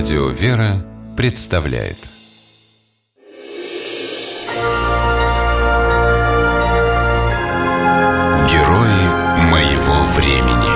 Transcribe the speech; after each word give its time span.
Радио 0.00 0.28
«Вера» 0.30 0.82
представляет 1.14 1.98
Герои 8.50 9.04
моего 9.50 10.02
времени 10.16 10.70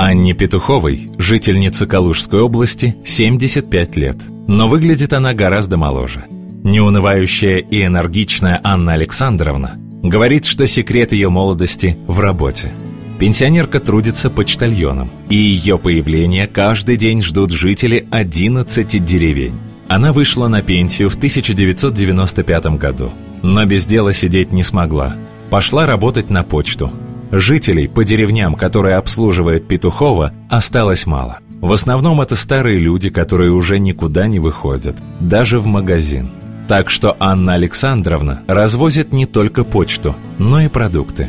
Анне 0.00 0.32
Петуховой, 0.32 1.10
жительнице 1.18 1.86
Калужской 1.86 2.40
области, 2.40 2.96
75 3.04 3.96
лет. 3.96 4.16
Но 4.48 4.68
выглядит 4.68 5.12
она 5.12 5.34
гораздо 5.34 5.76
моложе. 5.76 6.24
Неунывающая 6.30 7.58
и 7.58 7.84
энергичная 7.84 8.58
Анна 8.64 8.94
Александровна 8.94 9.72
говорит, 10.02 10.46
что 10.46 10.66
секрет 10.66 11.12
ее 11.12 11.28
молодости 11.28 11.98
в 12.06 12.20
работе– 12.20 12.72
Пенсионерка 13.20 13.80
трудится 13.80 14.30
почтальоном, 14.30 15.10
и 15.28 15.34
ее 15.34 15.78
появление 15.78 16.46
каждый 16.46 16.96
день 16.96 17.20
ждут 17.20 17.50
жители 17.50 18.08
11 18.10 19.04
деревень. 19.04 19.60
Она 19.88 20.14
вышла 20.14 20.48
на 20.48 20.62
пенсию 20.62 21.10
в 21.10 21.16
1995 21.16 22.78
году, 22.78 23.10
но 23.42 23.66
без 23.66 23.84
дела 23.84 24.14
сидеть 24.14 24.52
не 24.52 24.62
смогла. 24.62 25.16
Пошла 25.50 25.84
работать 25.84 26.30
на 26.30 26.44
почту. 26.44 26.90
Жителей 27.30 27.88
по 27.88 28.04
деревням, 28.04 28.54
которые 28.54 28.96
обслуживает 28.96 29.68
Петухова, 29.68 30.32
осталось 30.48 31.04
мало. 31.04 31.40
В 31.60 31.74
основном 31.74 32.22
это 32.22 32.36
старые 32.36 32.78
люди, 32.78 33.10
которые 33.10 33.52
уже 33.52 33.78
никуда 33.78 34.28
не 34.28 34.38
выходят, 34.38 34.96
даже 35.20 35.58
в 35.58 35.66
магазин. 35.66 36.30
Так 36.68 36.88
что 36.88 37.18
Анна 37.20 37.52
Александровна 37.52 38.40
развозит 38.46 39.12
не 39.12 39.26
только 39.26 39.62
почту, 39.62 40.16
но 40.38 40.62
и 40.62 40.68
продукты. 40.68 41.28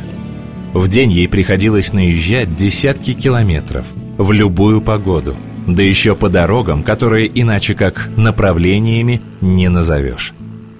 В 0.72 0.88
день 0.88 1.10
ей 1.12 1.28
приходилось 1.28 1.92
наезжать 1.92 2.56
десятки 2.56 3.12
километров 3.12 3.86
в 4.16 4.32
любую 4.32 4.80
погоду, 4.80 5.36
да 5.66 5.82
еще 5.82 6.16
по 6.16 6.30
дорогам, 6.30 6.82
которые 6.82 7.30
иначе 7.40 7.74
как 7.74 8.08
направлениями 8.16 9.20
не 9.42 9.68
назовешь. 9.68 10.32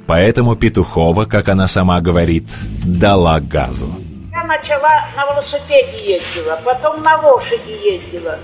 Поэтому 0.06 0.56
Петухова, 0.56 1.27
как 1.27 1.50
она 1.50 1.66
сама 1.66 2.00
говорит, 2.00 2.48
дала 2.84 3.39
газу. 3.41 3.92
Я 4.31 4.44
начала 4.44 5.05
на 5.14 5.27
велосипеде 5.27 6.14
ездила, 6.14 6.59
потом 6.64 7.03
на 7.03 7.20
лошади 7.20 7.77
ездила, 7.84 8.38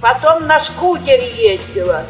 потом 0.00 0.46
на 0.46 0.58
скутере 0.64 1.30
ездила, 1.36 2.06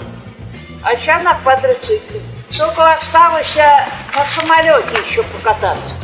а 0.84 0.94
сейчас 0.94 1.24
на 1.24 1.34
квадроцикле. 1.34 2.20
Только 2.56 2.94
осталось 2.94 3.56
на 3.56 4.24
самолете 4.36 5.02
еще 5.10 5.24
покататься. 5.24 5.94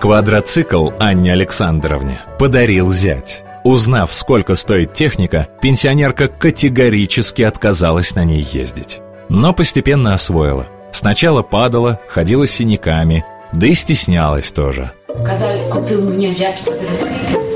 Квадроцикл 0.00 0.92
Анне 0.98 1.30
Александровне 1.30 2.22
подарил 2.38 2.90
зять. 2.90 3.44
Узнав, 3.64 4.14
сколько 4.14 4.54
стоит 4.54 4.94
техника, 4.94 5.48
пенсионерка 5.60 6.26
категорически 6.26 7.42
отказалась 7.42 8.14
на 8.14 8.24
ней 8.24 8.40
ездить. 8.40 9.02
Но 9.28 9.52
постепенно 9.52 10.14
освоила. 10.14 10.66
Сначала 10.90 11.42
падала, 11.42 12.00
ходила 12.08 12.46
с 12.46 12.50
синяками, 12.50 13.26
да 13.52 13.66
и 13.66 13.74
стеснялась 13.74 14.50
тоже. 14.52 14.92
Когда 15.06 15.68
купил 15.68 16.00
мне 16.00 16.30
зять 16.30 16.64
квадроцикл, 16.64 17.49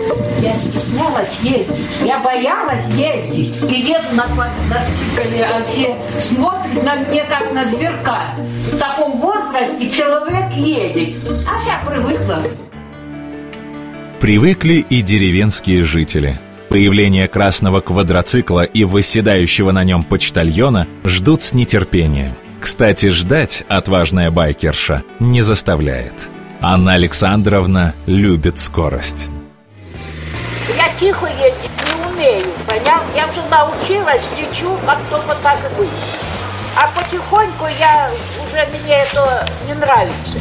я 0.45 0.55
стеснялась 0.55 1.41
ездить, 1.41 1.87
я 2.05 2.21
боялась 2.21 2.89
ездить. 2.91 3.55
И 3.71 3.81
еду 3.81 4.15
на 4.15 4.25
квадроцикле, 4.25 5.45
а 5.45 5.65
все 5.65 5.97
смотрят 6.19 6.85
на 6.85 6.97
меня 6.97 7.25
как 7.25 7.53
на 7.53 7.65
зверка. 7.65 8.35
В 8.73 8.77
таком 8.77 9.19
возрасте 9.19 9.91
человек 9.91 10.53
едет, 10.53 11.17
а 11.47 11.59
я 11.67 11.83
привыкла. 11.87 12.43
Привыкли 14.21 14.85
и 14.89 15.01
деревенские 15.01 15.83
жители. 15.83 16.39
Появление 16.69 17.29
красного 17.29 17.81
квадроцикла 17.81 18.65
и 18.65 18.85
восседающего 18.85 19.71
на 19.71 19.85
нем 19.85 20.03
почтальона 20.03 20.87
ждут 21.05 21.43
с 21.43 21.53
нетерпением. 21.53 22.35
Кстати, 22.61 23.11
ждать 23.11 23.65
отважная 23.69 24.31
байкерша 24.31 25.05
не 25.21 25.43
заставляет. 25.43 26.29
Анна 26.61 26.95
Александровна 26.95 27.95
любит 28.07 28.59
скорость. 28.59 29.29
Тихо 31.05 31.27
ездить 31.27 31.71
не 31.85 32.07
умею, 32.07 32.47
понял? 32.67 33.03
Я 33.15 33.29
уже 33.29 33.47
научилась, 33.51 34.23
лечу, 34.39 34.75
как 34.87 34.99
только 35.11 35.37
так 35.43 35.59
и 35.59 35.77
быть. 35.77 35.91
А 36.75 36.91
потихоньку 36.99 37.67
я 37.79 38.11
уже 38.43 38.67
мне 38.69 39.03
это 39.03 39.47
не 39.67 39.75
нравится. 39.75 40.39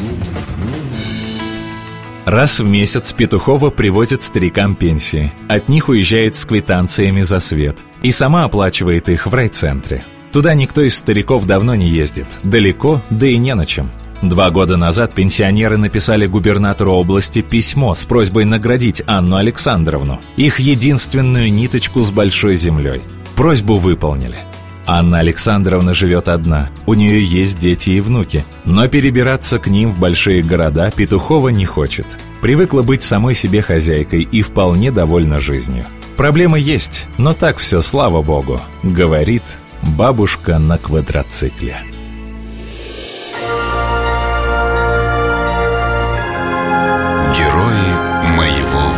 Раз 2.23 2.61
в 2.61 2.65
месяц 2.65 3.11
Петухова 3.11 3.71
привозит 3.71 4.23
старикам 4.23 4.75
пенсии. 4.75 5.33
От 5.49 5.67
них 5.67 5.89
уезжает 5.89 6.37
с 6.37 6.45
квитанциями 6.45 7.23
за 7.23 7.41
свет. 7.41 7.79
И 8.01 8.13
сама 8.13 8.45
оплачивает 8.45 9.09
их 9.09 9.27
в 9.27 9.33
райцентре. 9.33 10.05
Туда 10.31 10.53
никто 10.53 10.81
из 10.81 10.97
стариков 10.97 11.45
давно 11.45 11.75
не 11.75 11.89
ездит. 11.89 12.27
Далеко, 12.41 13.01
да 13.09 13.27
и 13.27 13.37
не 13.37 13.53
на 13.53 13.65
чем. 13.65 13.91
Два 14.23 14.51
года 14.51 14.77
назад 14.77 15.13
пенсионеры 15.13 15.75
написали 15.75 16.27
губернатору 16.27 16.93
области 16.93 17.41
письмо 17.41 17.93
с 17.93 18.05
просьбой 18.05 18.45
наградить 18.45 19.03
Анну 19.05 19.35
Александровну, 19.35 20.21
их 20.37 20.61
единственную 20.61 21.51
ниточку 21.51 21.99
с 21.99 22.09
большой 22.09 22.55
землей. 22.55 23.01
Просьбу 23.35 23.77
выполнили. 23.77 24.37
Анна 24.85 25.19
Александровна 25.19 25.93
живет 25.93 26.29
одна, 26.29 26.69
у 26.85 26.93
нее 26.93 27.21
есть 27.21 27.59
дети 27.59 27.89
и 27.91 27.99
внуки, 27.99 28.45
но 28.63 28.87
перебираться 28.87 29.59
к 29.59 29.67
ним 29.67 29.91
в 29.91 29.99
большие 29.99 30.41
города 30.41 30.89
Петухова 30.89 31.49
не 31.49 31.65
хочет. 31.65 32.05
Привыкла 32.41 32.81
быть 32.81 33.03
самой 33.03 33.35
себе 33.35 33.61
хозяйкой 33.61 34.21
и 34.21 34.41
вполне 34.41 34.91
довольна 34.91 35.39
жизнью. 35.39 35.85
Проблемы 36.15 36.59
есть, 36.59 37.07
но 37.17 37.33
так 37.33 37.57
все, 37.57 37.81
слава 37.81 38.21
богу, 38.21 38.61
говорит 38.83 39.43
бабушка 39.81 40.59
на 40.59 40.77
квадроцикле. 40.77 41.83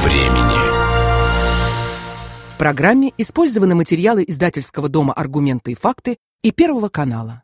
Времени 0.05 0.55
В 2.53 2.57
программе 2.59 3.11
использованы 3.17 3.73
материалы 3.73 4.23
издательского 4.27 4.87
дома 4.87 5.13
«Аргументы 5.13 5.71
и 5.71 5.75
факты» 5.75 6.17
и 6.43 6.51
Первого 6.51 6.89
канала. 6.89 7.41